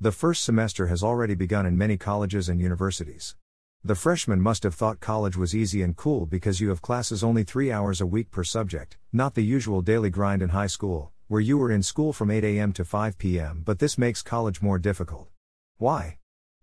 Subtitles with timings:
[0.00, 3.34] The first semester has already begun in many colleges and universities.
[3.82, 7.42] The freshmen must have thought college was easy and cool because you have classes only
[7.42, 11.40] three hours a week per subject, not the usual daily grind in high school, where
[11.40, 12.72] you were in school from 8 a.m.
[12.74, 15.30] to 5 p.m., but this makes college more difficult.
[15.78, 16.18] Why?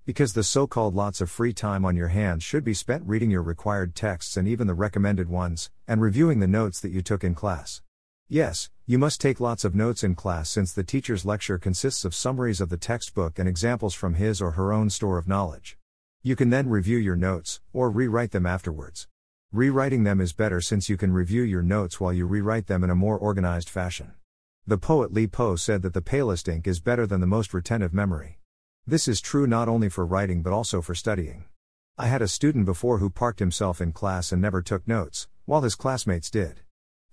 [0.05, 3.31] Because the so called lots of free time on your hands should be spent reading
[3.31, 7.21] your required texts and even the recommended ones, and reviewing the notes that you took
[7.21, 7.81] in class.
[8.27, 12.15] Yes, you must take lots of notes in class since the teacher's lecture consists of
[12.15, 15.77] summaries of the textbook and examples from his or her own store of knowledge.
[16.23, 19.07] You can then review your notes, or rewrite them afterwards.
[19.51, 22.89] Rewriting them is better since you can review your notes while you rewrite them in
[22.89, 24.13] a more organized fashion.
[24.65, 27.93] The poet Li Po said that the palest ink is better than the most retentive
[27.93, 28.39] memory.
[28.87, 31.45] This is true not only for writing but also for studying.
[31.95, 35.61] I had a student before who parked himself in class and never took notes, while
[35.61, 36.61] his classmates did.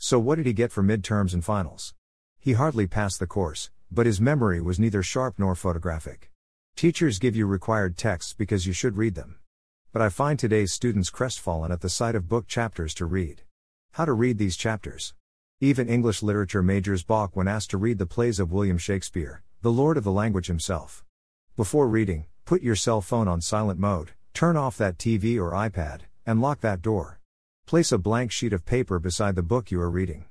[0.05, 1.95] So, what did he get for midterms and finals?
[2.41, 6.33] He hardly passed the course, but his memory was neither sharp nor photographic.
[6.75, 9.39] Teachers give you required texts because you should read them.
[9.93, 13.43] But I find today's students crestfallen at the sight of book chapters to read.
[13.93, 15.15] How to read these chapters?
[15.61, 19.71] Even English literature majors balk when asked to read the plays of William Shakespeare, the
[19.71, 21.05] lord of the language himself.
[21.57, 26.01] Before reading, put your cell phone on silent mode, turn off that TV or iPad,
[26.27, 27.21] and lock that door.
[27.67, 30.27] Place a blank sheet of paper beside the book you are reading.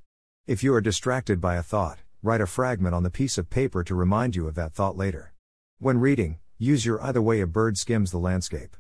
[0.46, 3.84] If you are distracted by a thought, write a fragment on the piece of paper
[3.84, 5.34] to remind you of that thought later.
[5.80, 8.76] When reading, use your either way a bird skims the landscape.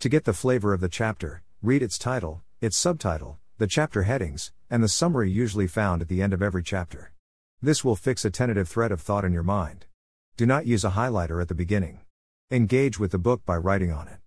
[0.00, 4.52] To get the flavor of the chapter, read its title, its subtitle, the chapter headings,
[4.68, 7.12] and the summary usually found at the end of every chapter.
[7.62, 9.86] This will fix a tentative thread of thought in your mind.
[10.36, 12.00] Do not use a highlighter at the beginning.
[12.50, 14.18] Engage with the book by writing on it.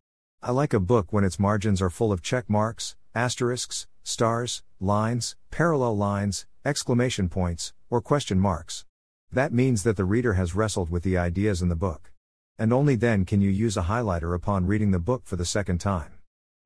[0.41, 5.37] I like a book when its margins are full of check marks, asterisks, stars, lines,
[5.49, 8.83] parallel lines, exclamation points, or question marks.
[9.31, 12.11] That means that the reader has wrestled with the ideas in the book.
[12.59, 15.79] And only then can you use a highlighter upon reading the book for the second
[15.79, 16.13] time.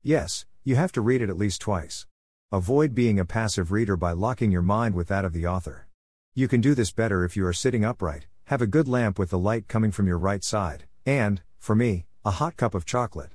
[0.02, 2.06] Yes, you have to read it at least twice.
[2.50, 5.86] Avoid being a passive reader by locking your mind with that of the author.
[6.34, 9.30] You can do this better if you are sitting upright, have a good lamp with
[9.30, 13.34] the light coming from your right side, and, for me, a hot cup of chocolate.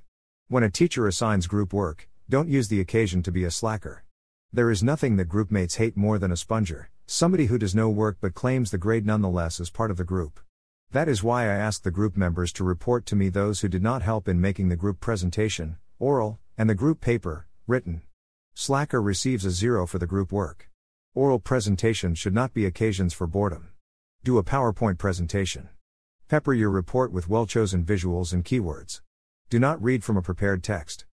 [0.50, 4.04] When a teacher assigns group work, don't use the occasion to be a slacker.
[4.52, 7.88] There is nothing that group mates hate more than a sponger, somebody who does no
[7.88, 10.40] work but claims the grade nonetheless as part of the group.
[10.92, 13.84] That is why I ask the group members to report to me those who did
[13.84, 18.02] not help in making the group presentation, oral, and the group paper, written.
[18.56, 20.72] Slacker receives a zero for the group work.
[21.14, 23.70] Oral presentations should not be occasions for boredom.
[24.24, 25.70] Do a PowerPoint presentation.
[26.28, 29.02] Pepper your report with well chosen visuals and keywords.
[29.52, 31.05] Do not read from a prepared text.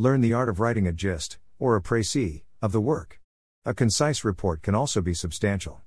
[0.00, 3.20] Learn the art of writing a gist, or a précis, of the work.
[3.64, 5.80] A concise report can also be substantial.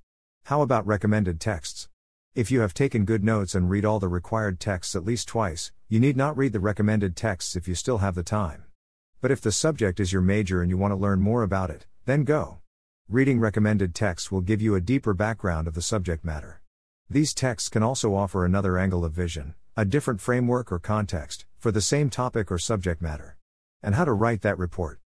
[0.47, 1.88] How about recommended texts?
[2.35, 5.71] If you have taken good notes and read all the required texts at least twice,
[5.88, 8.66] you need not read the recommended texts if you still have the time.
[9.21, 11.85] But if the subject is your major and you want to learn more about it,
[12.03, 12.57] then go.
[13.07, 16.61] Reading recommended texts will give you a deeper background of the subject matter.
[17.09, 21.71] These texts can also offer another angle of vision, a different framework or context, for
[21.71, 23.38] the same topic or subject matter.
[23.84, 25.00] And how to write that report.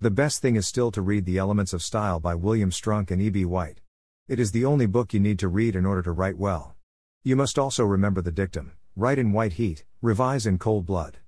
[0.00, 3.20] The best thing is still to read The Elements of Style by William Strunk and
[3.20, 3.44] E.B.
[3.44, 3.80] White.
[4.28, 6.76] It is the only book you need to read in order to write well.
[7.22, 11.18] You must also remember the dictum write in white heat, revise in cold blood.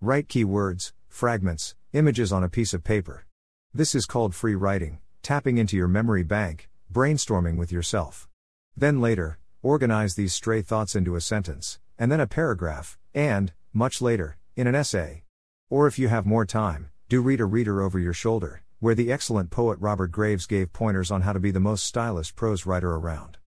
[0.00, 3.26] Write key words, fragments, images on a piece of paper.
[3.74, 8.28] This is called free writing, tapping into your memory bank, brainstorming with yourself.
[8.76, 14.00] Then later, Organize these stray thoughts into a sentence, and then a paragraph, and, much
[14.00, 15.24] later, in an essay.
[15.68, 19.10] Or if you have more time, do read a reader over your shoulder, where the
[19.10, 22.94] excellent poet Robert Graves gave pointers on how to be the most stylish prose writer
[22.94, 23.38] around.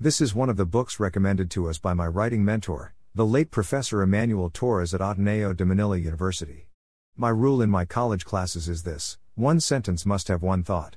[0.00, 3.52] This is one of the books recommended to us by my writing mentor, the late
[3.52, 6.66] Professor Emmanuel Torres at Ateneo de Manila University.
[7.16, 10.96] My rule in my college classes is this one sentence must have one thought.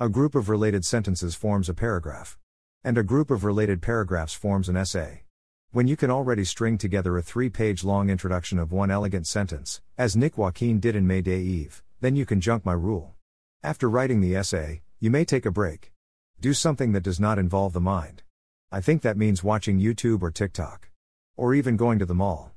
[0.00, 2.38] A group of related sentences forms a paragraph.
[2.82, 5.24] And a group of related paragraphs forms an essay.
[5.74, 9.80] When you can already string together a three page long introduction of one elegant sentence,
[9.96, 13.14] as Nick Joaquin did in May Day Eve, then you can junk my rule.
[13.62, 15.90] After writing the essay, you may take a break.
[16.38, 18.22] Do something that does not involve the mind.
[18.70, 20.90] I think that means watching YouTube or TikTok.
[21.38, 22.52] Or even going to the mall.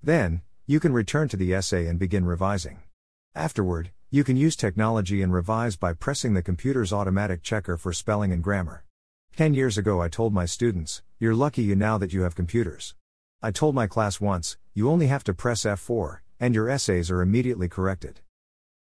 [0.00, 2.82] Then, You can return to the essay and begin revising.
[3.34, 8.30] Afterward, you can use technology and revise by pressing the computer's automatic checker for spelling
[8.30, 8.84] and grammar.
[9.40, 12.94] 10 years ago, I told my students, You're lucky you now that you have computers.
[13.40, 17.22] I told my class once, You only have to press F4, and your essays are
[17.22, 18.20] immediately corrected.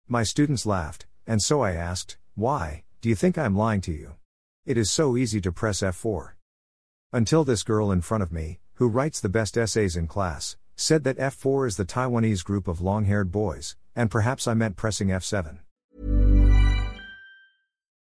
[0.08, 4.14] My students laughed, and so I asked, Why, do you think I'm lying to you?
[4.66, 6.36] It is so easy to press F4.
[7.12, 11.04] Until this girl in front of me, who writes the best essays in class, said
[11.04, 15.10] that F4 is the Taiwanese group of long haired boys, and perhaps I meant pressing
[15.10, 15.60] F7.